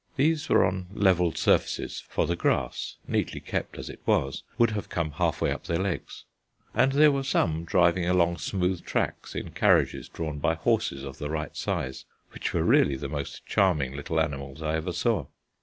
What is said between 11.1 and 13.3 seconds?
the right size, which were really the